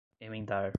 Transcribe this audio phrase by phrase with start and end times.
[0.23, 0.69] emendar